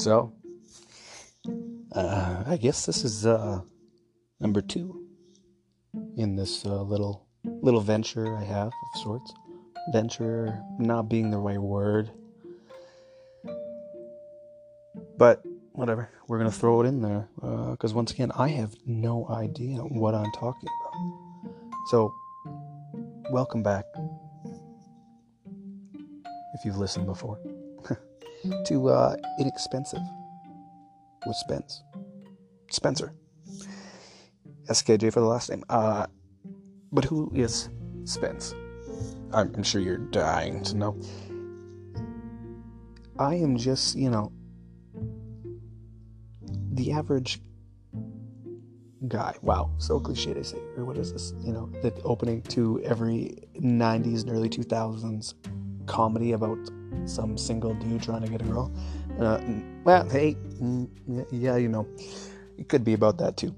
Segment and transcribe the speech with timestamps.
[0.00, 0.32] So,
[1.92, 3.60] uh, I guess this is uh,
[4.40, 5.06] number two
[6.16, 9.30] in this uh, little little venture I have of sorts.
[9.92, 12.10] Venture not being the right word,
[15.18, 16.08] but whatever.
[16.28, 17.28] We're gonna throw it in there
[17.72, 20.94] because once again, I have no idea what I'm talking about.
[21.90, 22.14] So,
[23.30, 23.84] welcome back
[26.54, 27.38] if you've listened before
[28.66, 30.00] to uh, inexpensive
[31.26, 31.82] with Spence.
[32.70, 33.12] Spencer.
[34.68, 35.64] SKJ for the last name.
[35.68, 36.06] Uh,
[36.92, 37.68] but who is
[38.04, 38.54] Spence?
[39.32, 41.00] I'm, I'm sure you're dying to know.
[43.18, 44.32] I am just, you know,
[46.72, 47.40] the average
[49.08, 49.34] guy.
[49.42, 50.58] Wow, so cliche to say.
[50.76, 51.34] What is this?
[51.40, 55.34] You know, the opening to every 90s and early 2000s
[55.86, 56.58] comedy about
[57.06, 58.72] some single dude trying to get a girl.
[59.18, 59.40] Uh,
[59.84, 60.88] well, hey, mm,
[61.30, 61.86] yeah, you know,
[62.58, 63.54] it could be about that too.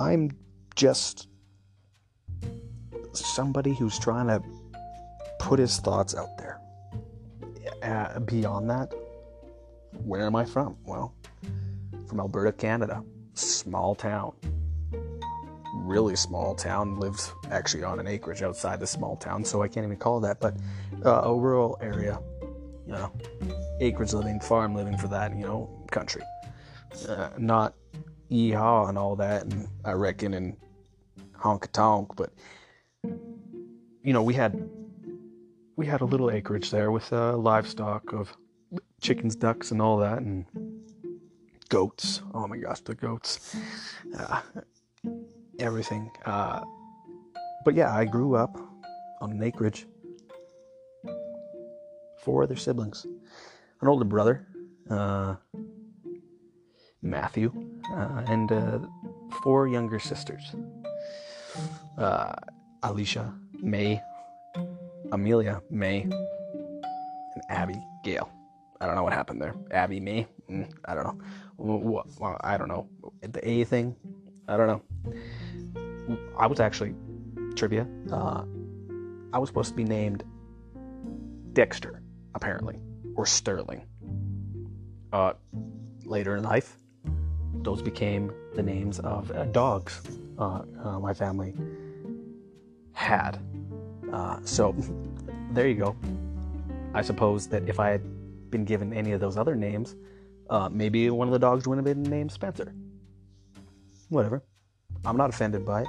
[0.00, 0.30] I'm
[0.74, 1.28] just
[3.12, 4.42] somebody who's trying to
[5.40, 6.60] put his thoughts out there.
[7.82, 8.92] Uh, beyond that,
[10.04, 10.76] where am I from?
[10.84, 11.14] Well,
[12.08, 13.02] from Alberta, Canada.
[13.34, 14.32] Small town.
[15.88, 17.00] Really small town.
[17.00, 20.38] Lives actually on an acreage outside the small town, so I can't even call that,
[20.38, 20.54] but
[21.02, 22.20] uh, a rural area.
[22.86, 23.12] You know,
[23.80, 26.22] acreage living, farm living for that, you know, country.
[27.08, 27.74] Uh, not
[28.30, 30.58] yeehaw and all that, and I reckon and
[31.34, 32.34] honk tonk, but
[34.02, 34.68] you know, we had
[35.76, 38.36] we had a little acreage there with uh, livestock of
[39.00, 40.44] chickens, ducks, and all that, and
[41.70, 42.20] goats.
[42.34, 43.56] Oh my gosh, the goats,
[44.18, 44.42] uh,
[45.58, 46.10] everything.
[46.24, 46.62] Uh,
[47.64, 48.58] but yeah, I grew up
[49.20, 49.86] on an acreage.
[52.20, 53.06] Four other siblings,
[53.80, 54.46] an older brother,
[54.90, 55.36] uh,
[57.00, 57.52] Matthew,
[57.92, 58.78] uh, and uh,
[59.42, 60.54] four younger sisters.
[61.96, 62.32] Uh,
[62.82, 64.00] Alicia, May,
[65.12, 68.28] Amelia, May, and Abby, Gail.
[68.80, 69.54] I don't know what happened there.
[69.70, 71.18] Abby, May, mm, I don't know.
[71.56, 72.88] Well, I don't know.
[73.22, 73.96] The A thing,
[74.48, 74.82] I don't know.
[76.38, 76.94] I was actually
[77.54, 77.86] trivia.
[78.10, 78.44] Uh,
[79.32, 80.24] I was supposed to be named
[81.52, 82.02] Dexter,
[82.34, 82.78] apparently,
[83.16, 83.82] or Sterling.
[85.12, 85.32] Uh,
[86.04, 86.76] later in life,
[87.62, 90.00] those became the names of uh, dogs
[90.38, 91.54] uh, uh, my family
[92.92, 93.38] had.
[94.12, 94.74] Uh, so
[95.52, 95.96] there you go.
[96.94, 98.02] I suppose that if I had
[98.50, 99.96] been given any of those other names,
[100.48, 102.72] uh, maybe one of the dogs would have been named Spencer.
[104.08, 104.42] Whatever.
[105.04, 105.88] I'm not offended by it.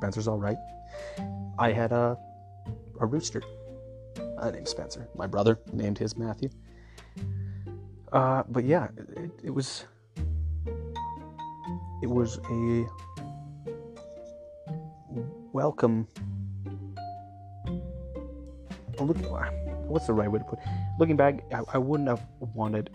[0.00, 0.56] Spencer's all right.
[1.58, 2.16] I had a,
[3.00, 3.42] a rooster
[4.38, 5.06] uh, named Spencer.
[5.14, 6.48] My brother named his Matthew.
[8.10, 9.84] Uh, but yeah, it, it was
[12.02, 12.86] it was a
[15.52, 16.08] welcome.
[18.98, 19.18] Look,
[19.86, 20.60] what's the right way to put?
[20.60, 20.64] It?
[20.98, 22.88] Looking back, I, I wouldn't have wanted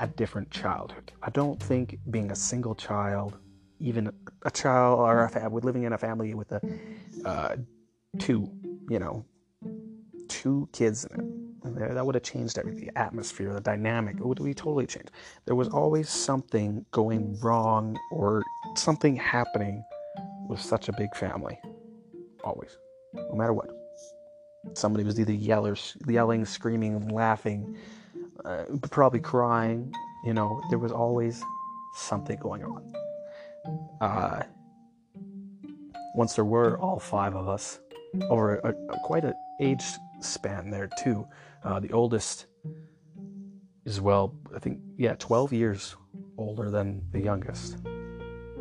[0.00, 1.12] a different childhood.
[1.22, 3.38] I don't think being a single child,
[3.80, 4.12] even
[4.46, 6.60] a child or a family, living in a family with a
[7.24, 7.56] uh,
[8.18, 8.48] two,
[8.88, 9.24] you know,
[10.28, 11.06] two kids
[11.64, 12.86] that would have changed everything.
[12.86, 15.10] The atmosphere, the dynamic, it would be totally changed.
[15.46, 18.44] There was always something going wrong or
[18.76, 19.84] something happening
[20.48, 21.58] with such a big family.
[22.44, 22.78] Always,
[23.14, 23.68] no matter what.
[24.74, 27.76] Somebody was either yellers, yelling, screaming, laughing,
[28.44, 29.92] uh, probably crying.
[30.24, 31.42] You know, there was always
[31.94, 32.92] something going on.
[34.00, 34.42] Uh,
[36.14, 37.80] once there were all five of us,
[38.30, 39.84] over a, a, quite an age
[40.20, 41.26] span there too.
[41.62, 42.46] Uh, the oldest
[43.84, 45.96] is well, I think, yeah, 12 years
[46.38, 47.76] older than the youngest.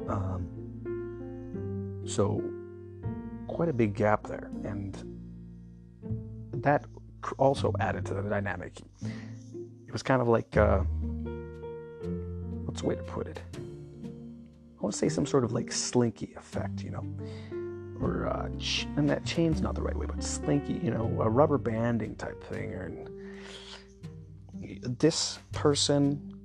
[0.07, 0.47] Um,
[2.05, 2.43] so
[3.47, 4.95] quite a big gap there, and
[6.53, 6.85] that
[7.37, 8.79] also added to the dynamic.
[9.87, 10.79] It was kind of like, uh,
[12.65, 13.41] what's the way to put it?
[14.85, 17.03] Want to say some sort of like slinky effect, you know,
[17.99, 21.27] or uh, ch- and that chain's not the right way, but slinky, you know, a
[21.27, 22.71] rubber banding type thing.
[22.71, 22.91] Or
[24.83, 26.39] this person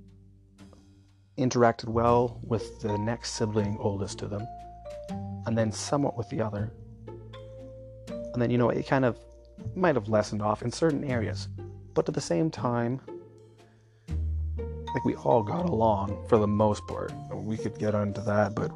[1.36, 4.48] interacted well with the next sibling oldest to them,
[5.44, 6.72] and then somewhat with the other,
[8.08, 9.18] and then you know it kind of
[9.74, 11.48] might have lessened off in certain areas,
[11.92, 13.02] but at the same time,
[14.94, 17.12] like we all got along for the most part.
[17.32, 18.70] We could get onto that, but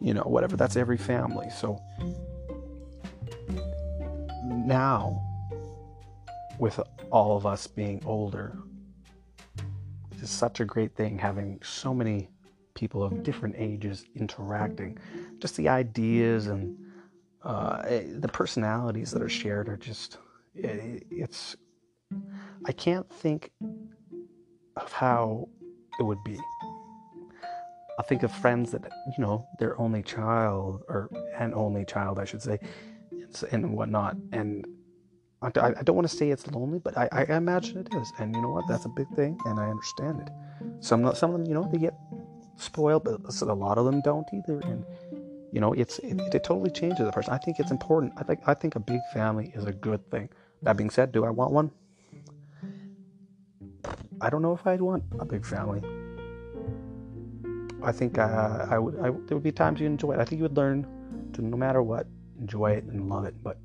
[0.00, 0.56] you know, whatever.
[0.56, 1.48] That's every family.
[1.50, 1.80] So
[4.44, 5.22] now,
[6.58, 6.78] with
[7.10, 8.58] all of us being older,
[10.20, 12.28] it's such a great thing having so many
[12.74, 14.98] people of different ages interacting.
[15.38, 16.76] Just the ideas and
[17.42, 20.18] uh, eh, the personalities that are shared are just,
[20.54, 21.56] it, it's,
[22.64, 23.50] I can't think
[24.82, 25.48] of how
[25.98, 26.38] it would be.
[27.98, 32.24] I think of friends that, you know, their only child, or an only child, I
[32.24, 32.58] should say,
[33.50, 34.16] and whatnot.
[34.32, 34.66] And
[35.42, 38.12] I, don't want to say it's lonely, but I, I imagine it is.
[38.18, 38.64] And you know what?
[38.68, 40.30] That's a big thing, and I understand it.
[40.80, 41.94] Some, some of them, you know, they get
[42.56, 44.60] spoiled, but a lot of them don't either.
[44.60, 44.84] And
[45.52, 47.34] you know, it's it, it totally changes the person.
[47.34, 48.14] I think it's important.
[48.16, 50.30] I think I think a big family is a good thing.
[50.62, 51.70] That being said, do I want one?
[54.22, 55.82] I don't know if I'd want a big family.
[57.82, 58.94] I think uh, I would.
[59.00, 60.20] I, there would be times you enjoy it.
[60.20, 60.86] I think you would learn
[61.32, 62.06] to, no matter what,
[62.38, 63.34] enjoy it and love it.
[63.42, 63.58] But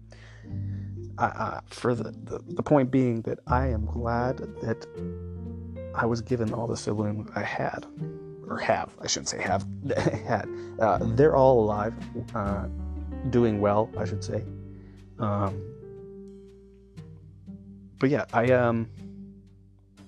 [1.20, 4.88] uh, for the, the the point being that I am glad that
[5.94, 7.86] I was given all the siblings I had
[8.50, 9.66] or have, I shouldn't say have,
[10.26, 10.50] had.
[10.80, 11.94] Uh, they're all alive,
[12.34, 12.66] uh,
[13.30, 14.44] doing well, I should say.
[15.20, 15.62] Um,
[18.00, 18.90] but yeah, I um,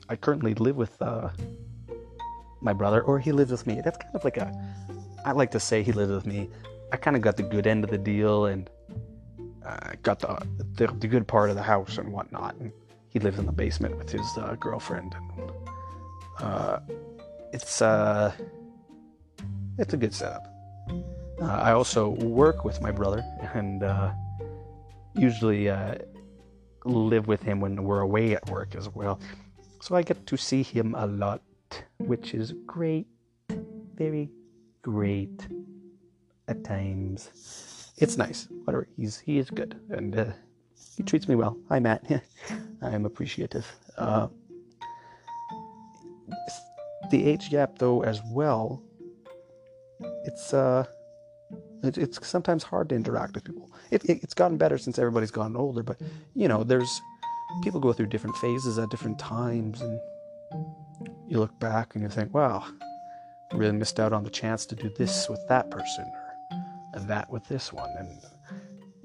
[0.09, 1.29] I currently live with uh,
[2.61, 3.79] my brother, or he lives with me.
[3.83, 4.51] That's kind of like a,
[5.23, 6.49] I like to say he lives with me.
[6.91, 8.69] I kind of got the good end of the deal and
[9.65, 10.45] uh, got the,
[10.75, 12.55] the, the good part of the house and whatnot.
[12.55, 12.71] And
[13.09, 15.15] he lives in the basement with his uh, girlfriend.
[15.37, 15.51] And,
[16.39, 16.79] uh,
[17.53, 18.31] it's uh,
[19.77, 20.47] it's a good setup.
[21.41, 23.23] Uh, I also work with my brother
[23.53, 24.11] and uh,
[25.15, 25.95] usually uh,
[26.85, 29.19] live with him when we're away at work as well.
[29.81, 31.41] So I get to see him a lot,
[31.97, 33.07] which is great,
[33.95, 34.29] very
[34.81, 35.47] great
[36.47, 37.93] at times.
[37.97, 38.47] It's nice.
[38.65, 38.87] Whatever.
[38.97, 40.25] He's he is good and uh,
[40.97, 41.57] he treats me well.
[41.69, 42.03] Hi Matt.
[42.81, 43.65] I am appreciative.
[43.97, 44.27] Uh,
[47.09, 48.83] the age gap though as well
[50.25, 50.85] it's uh
[51.83, 55.31] it, it's sometimes hard to interact with people it, it, it's gotten better since everybody's
[55.31, 55.97] gotten older but
[56.35, 57.01] you know there's
[57.63, 59.99] people go through different phases at different times and
[61.27, 62.65] you look back and you think wow
[63.53, 66.05] really missed out on the chance to do this with that person
[66.93, 68.19] or that with this one and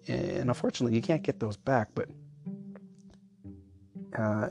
[0.07, 2.09] and unfortunately you can't get those back but
[4.19, 4.49] uh,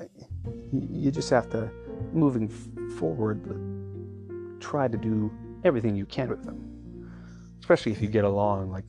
[0.71, 1.71] you just have to
[2.11, 2.49] moving
[2.97, 3.41] forward,
[4.59, 5.31] try to do
[5.63, 7.09] everything you can with them.
[7.59, 8.71] Especially if you get along.
[8.71, 8.85] Like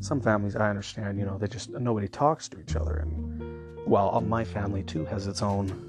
[0.00, 2.96] some families, I understand, you know, they just nobody talks to each other.
[2.96, 3.35] And
[3.86, 5.82] while my family too has its own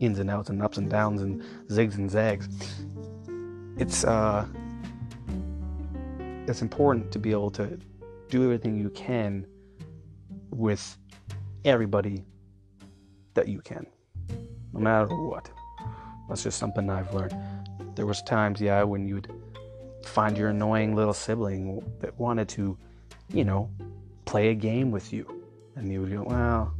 [0.00, 2.48] ins and outs and ups and downs and zigs and zags,
[3.78, 4.46] it's uh,
[6.46, 7.78] it's important to be able to
[8.28, 9.46] do everything you can
[10.50, 10.96] with
[11.64, 12.24] everybody
[13.34, 13.86] that you can,
[14.72, 15.50] no matter what.
[16.28, 17.34] That's just something I've learned.
[17.94, 19.32] There was times, yeah, when you'd
[20.04, 22.76] find your annoying little sibling that wanted to,
[23.32, 23.70] you know,
[24.24, 25.26] play a game with you.
[25.76, 26.74] And you would go, well,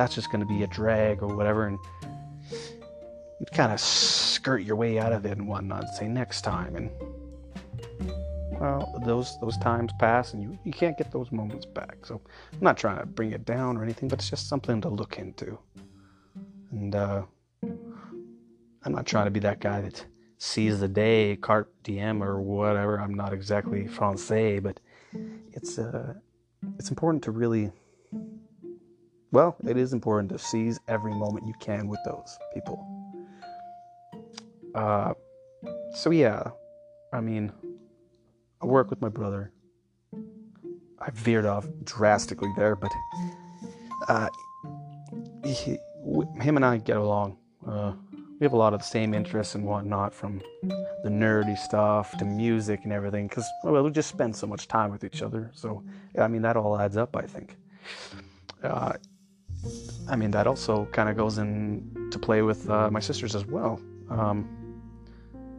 [0.00, 1.66] that's just going to be a drag or whatever.
[1.66, 1.78] And
[3.38, 6.74] you'd kind of skirt your way out of it and whatnot say next time.
[6.74, 6.90] And,
[8.58, 12.06] well, those those times pass and you, you can't get those moments back.
[12.06, 14.88] So I'm not trying to bring it down or anything, but it's just something to
[14.88, 15.58] look into.
[16.70, 17.22] And, uh,
[17.62, 20.06] I'm not trying to be that guy that
[20.38, 22.98] sees the day, carpe diem or whatever.
[22.98, 24.80] I'm not exactly français, but
[25.52, 26.14] it's uh,
[26.78, 27.70] it's important to really,
[29.32, 32.86] well, it is important to seize every moment you can with those people.
[34.74, 35.14] Uh,
[35.94, 36.50] so yeah,
[37.12, 37.52] I mean,
[38.60, 39.52] I work with my brother.
[40.98, 42.92] I veered off drastically there, but
[44.08, 44.28] uh,
[45.44, 45.78] he,
[46.40, 47.38] him and I get along.
[47.66, 47.92] Uh,
[48.40, 52.24] we have a lot of the same interests and whatnot from the nerdy stuff to
[52.24, 55.84] music and everything because well we just spend so much time with each other so
[56.14, 57.56] yeah, i mean that all adds up i think
[58.62, 58.92] uh,
[60.10, 63.80] i mean that also kind of goes into play with uh, my sisters as well
[64.10, 64.48] um,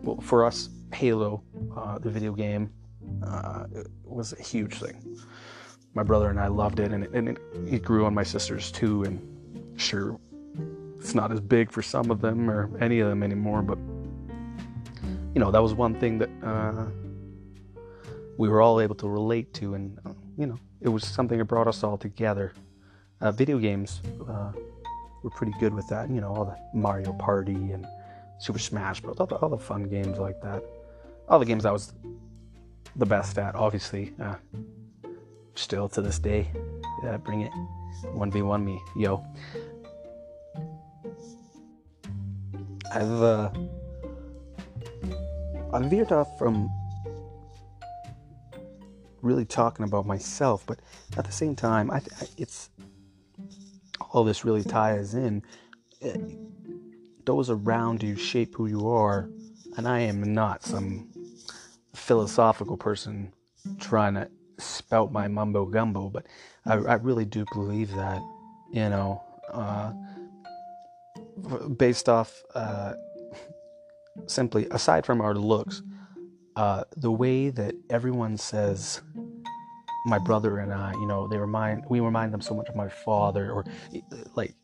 [0.03, 1.41] well for us halo
[1.77, 2.71] uh, the video game
[3.25, 3.65] uh,
[4.03, 5.17] was a huge thing
[5.93, 8.71] my brother and i loved it and, it, and it, it grew on my sisters
[8.71, 9.19] too and
[9.79, 10.19] sure
[11.01, 13.79] it's not as big for some of them or any of them anymore, but
[15.33, 16.85] you know, that was one thing that uh,
[18.37, 21.45] we were all able to relate to, and uh, you know, it was something that
[21.45, 22.53] brought us all together.
[23.21, 24.51] Uh, video games uh,
[25.23, 27.85] were pretty good with that, you know, all the Mario Party and
[28.39, 30.63] Super Smash Bros, all the, all the fun games like that.
[31.29, 31.93] All the games I was
[32.95, 34.13] the best at, obviously.
[34.19, 34.35] Uh,
[35.55, 36.49] still to this day,
[37.03, 37.51] yeah, bring it.
[38.05, 39.23] 1v1 me, yo.
[42.93, 43.51] I've uh,
[45.71, 46.69] I veered off from
[49.21, 50.79] really talking about myself, but
[51.17, 52.69] at the same time, I, I it's
[54.11, 55.43] all this really ties in.
[56.01, 56.17] Eh,
[57.25, 59.29] those around you shape who you are,
[59.77, 61.09] and I am not some
[61.93, 63.31] philosophical person
[63.79, 66.25] trying to spout my mumbo gumbo, but
[66.65, 68.21] I, I really do believe that,
[68.71, 69.93] you know, uh,
[71.77, 72.93] based off uh,
[74.25, 75.81] simply aside from our looks,
[76.55, 79.01] uh, the way that everyone says
[80.03, 82.89] my brother and I, you know, they remind we remind them so much of my
[82.89, 83.65] father, or
[84.35, 84.55] like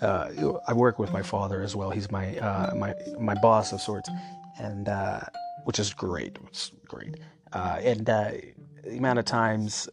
[0.00, 0.30] uh,
[0.66, 1.90] I work with my father as well.
[1.90, 4.10] He's my uh, my my boss of sorts,
[4.58, 5.20] and uh,
[5.64, 6.38] which is great.
[6.48, 7.16] It's great,
[7.52, 8.32] uh, and uh,
[8.84, 9.88] the amount of times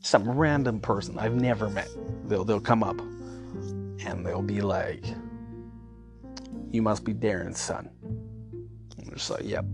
[0.00, 1.88] some random person I've never met,
[2.26, 5.04] they'll they'll come up, and they'll be like,
[6.70, 7.90] "You must be Darren's son."
[8.98, 9.64] I'm just like, "Yep."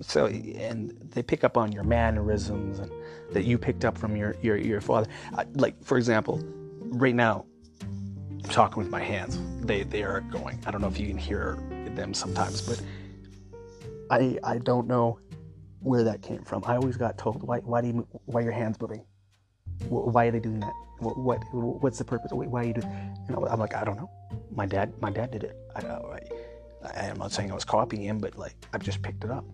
[0.00, 2.90] So and they pick up on your mannerisms and
[3.32, 5.08] that you picked up from your your your father.
[5.54, 6.40] like for example,
[6.80, 7.46] right now,
[7.82, 9.38] I'm talking with my hands.
[9.60, 10.62] They they are going.
[10.66, 11.58] I don't know if you can hear
[11.94, 12.80] them sometimes, but
[14.10, 15.18] I I don't know
[15.80, 16.62] where that came from.
[16.66, 19.04] I always got told why why do you why your hands moving?
[19.88, 20.72] Why are they doing that?
[20.98, 21.38] What, what
[21.82, 22.32] what's the purpose?
[22.32, 23.16] Why are you doing?
[23.28, 24.10] Know, I'm like I don't know.
[24.50, 25.56] My dad my dad did it.
[25.74, 29.30] I, I, I'm not saying I was copying him, but like I've just picked it
[29.30, 29.44] up.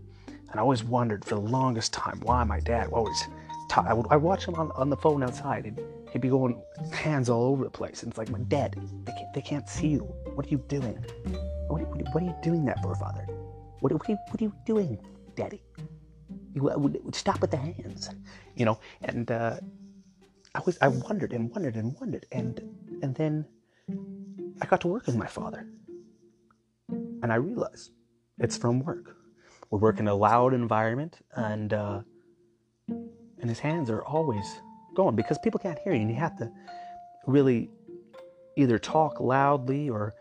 [0.53, 3.27] And I always wondered for the longest time why my dad always
[3.75, 5.81] I would I watch him on, on the phone outside and
[6.13, 6.61] he'd be going
[6.93, 8.03] hands all over the place.
[8.03, 10.01] And it's like, my dad, they can't, they can't see you.
[10.35, 11.03] What are you doing?
[11.69, 13.25] What, what, what are you doing that for, father?
[13.81, 14.99] What, what, are, you, what are you doing,
[15.37, 15.63] daddy?
[16.55, 18.11] You, uh, stop with the hands,
[18.57, 18.79] you know?
[19.01, 19.57] And uh,
[20.55, 22.27] I was, I wondered and wondered and wondered.
[22.31, 22.61] And,
[23.03, 23.47] and then
[24.61, 25.67] I got to work with my father.
[26.91, 27.93] And I realized
[28.39, 29.17] it's from work.
[29.73, 32.01] We work in a loud environment and, uh,
[32.89, 34.45] and his hands are always
[34.95, 36.53] going because people can't hear you and you have to
[37.27, 37.71] really
[38.55, 40.15] either talk loudly or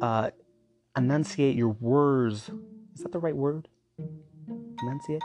[0.00, 0.30] uh,
[0.96, 2.50] enunciate your words.
[2.96, 3.68] Is that the right word?
[4.82, 5.22] Enunciate?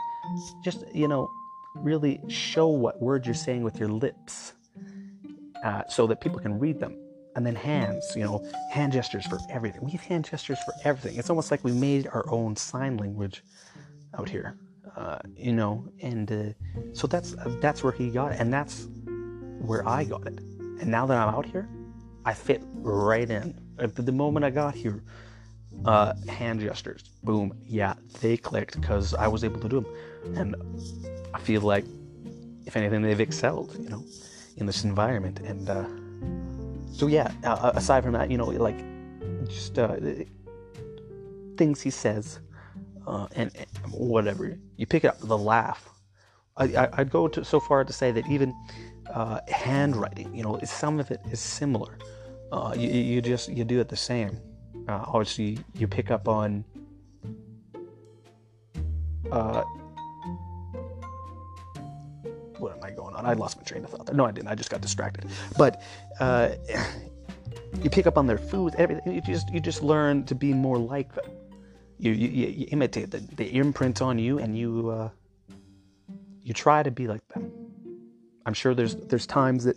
[0.62, 1.28] Just, you know,
[1.74, 4.52] really show what words you're saying with your lips
[5.64, 6.96] uh, so that people can read them.
[7.36, 9.84] And then hands, you know, hand gestures for everything.
[9.84, 11.18] We have hand gestures for everything.
[11.18, 13.44] It's almost like we made our own sign language
[14.18, 14.56] out here
[14.98, 18.88] uh, you know, and uh, so that's that's where he got it, and that's
[19.60, 20.40] where I got it.
[20.80, 21.68] And now that I'm out here,
[22.24, 23.56] I fit right in.
[23.76, 25.04] The moment I got here,
[25.84, 30.56] uh, hand gestures, boom, yeah, they clicked because I was able to do them, and
[31.32, 31.84] I feel like,
[32.66, 34.04] if anything, they've excelled, you know,
[34.56, 35.38] in this environment.
[35.40, 35.84] And uh,
[36.98, 38.82] so yeah, uh, aside from that, you know, like
[39.46, 39.94] just uh,
[41.56, 42.40] things he says
[43.06, 44.58] uh, and, and, whatever.
[44.76, 45.88] You pick it up the laugh.
[46.56, 48.52] I, would go to, so far to say that even
[49.14, 51.96] uh, handwriting you know some of it is similar.
[52.50, 54.36] Uh, you, you, just you do it the same.
[54.88, 56.64] Uh, obviously you pick up on
[62.58, 63.26] what am I going on?
[63.26, 64.14] I lost my train of thought there.
[64.14, 64.48] No, I didn't.
[64.48, 65.26] I just got distracted.
[65.56, 65.82] But
[66.20, 66.50] uh,
[67.82, 68.74] you pick up on their food.
[68.76, 69.14] Everything.
[69.14, 71.30] You just you just learn to be more like them
[71.98, 75.08] you, you, you imitate the, the imprint on you and you uh,
[76.42, 77.50] you try to be like them
[78.46, 79.76] i'm sure there's there's times that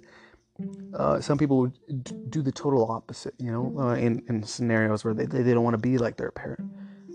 [0.94, 5.14] uh, some people would do the total opposite you know uh, in, in scenarios where
[5.14, 6.62] they, they don't want to be like their parent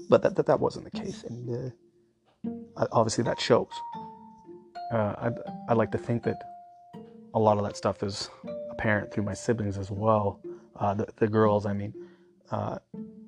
[0.09, 1.73] but that, that, that wasn't the case and
[2.77, 3.71] uh, obviously that shows
[4.93, 5.31] uh, I,
[5.69, 6.40] I like to think that
[7.35, 8.31] a lot of that stuff is
[8.71, 10.40] apparent through my siblings as well
[10.76, 11.93] uh, the, the girls i mean
[12.50, 12.78] uh,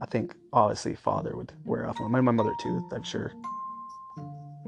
[0.01, 2.89] I think obviously father would wear off on my, my mother too.
[2.93, 3.33] I'm sure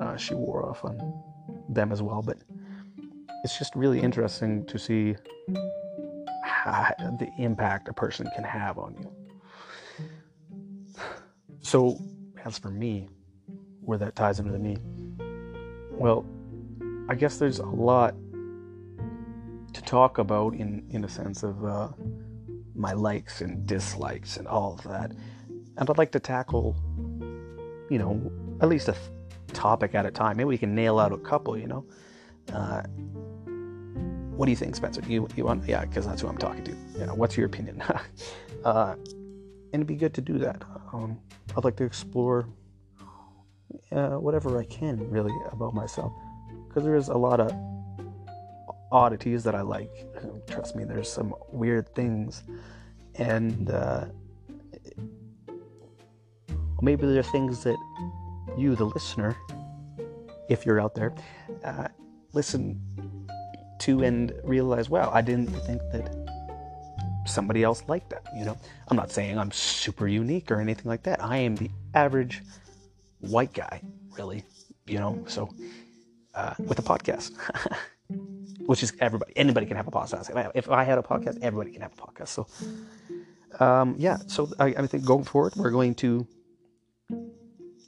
[0.01, 1.23] uh, she wore off on
[1.69, 2.23] them as well.
[2.23, 2.39] But
[3.45, 5.17] it's just really interesting to see
[6.45, 9.13] how, the impact a person can have on you.
[11.63, 11.99] So,
[12.45, 13.09] as for me,
[13.83, 14.77] where that ties into me,
[15.93, 16.27] well,
[17.11, 18.15] I guess there's a lot
[19.73, 21.65] to talk about in in a sense of.
[21.65, 21.89] Uh,
[22.81, 25.13] my likes and dislikes and all of that.
[25.77, 26.77] And I'd like to tackle,
[27.91, 28.97] you know, at least a
[29.49, 30.39] topic at a time.
[30.39, 31.85] Maybe we can nail out a couple, you know.
[32.53, 32.83] Uh,
[34.37, 35.03] what do you think, Spencer?
[35.07, 36.77] You, you want, yeah, because that's who I'm talking to.
[36.97, 37.83] Yeah, what's your opinion?
[38.65, 38.95] uh,
[39.73, 40.63] and it'd be good to do that.
[40.93, 41.19] Um,
[41.57, 42.49] I'd like to explore
[43.93, 46.13] uh, whatever I can, really, about myself.
[46.71, 47.53] Because there is a lot of
[48.93, 49.91] oddities that I like.
[50.47, 52.45] Trust me, there's some weird things.
[53.17, 54.05] And uh,
[56.81, 57.77] maybe there are things that
[58.57, 59.37] you, the listener,
[60.49, 61.13] if you're out there,
[61.65, 61.89] uh,
[62.35, 62.81] listen
[63.81, 66.15] to and realize, wow, I didn't think that
[67.27, 68.23] somebody else liked that.
[68.37, 71.21] You know, I'm not saying I'm super unique or anything like that.
[71.21, 72.43] I am the average
[73.19, 73.83] white guy,
[74.17, 74.45] really.
[74.87, 75.51] You know, so
[76.35, 77.33] uh, with a podcast,
[78.67, 80.31] which is everybody, anybody can have a podcast.
[80.55, 82.29] If I had a podcast, everybody can have a podcast.
[82.29, 82.47] So,
[83.65, 84.19] um, yeah.
[84.27, 86.27] So I, I think going forward, we're going to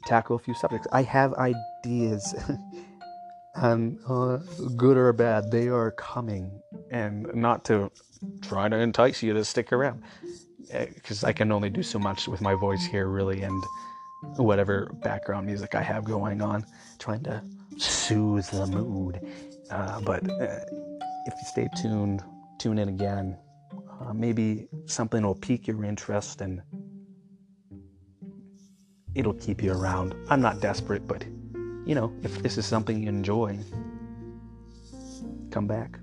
[0.07, 0.87] tackle a few subjects.
[0.93, 2.35] I have ideas.
[3.55, 4.39] and uh,
[4.77, 6.51] good or bad, they are coming,
[6.91, 7.91] and not to
[8.41, 10.03] try to entice you to stick around,
[10.73, 13.63] because I can only do so much with my voice here, really, and
[14.37, 16.65] whatever background music I have going on,
[16.99, 17.43] trying to
[17.79, 19.21] soothe the mood.
[19.71, 20.61] Uh, but uh,
[21.27, 22.23] if you stay tuned,
[22.59, 23.37] tune in again.
[24.01, 26.63] Uh, maybe something will pique your interest and
[29.15, 30.15] it'll keep you around.
[30.29, 31.25] I'm not desperate, but
[31.85, 33.59] you know, if this is something you enjoy,
[35.51, 35.99] come back.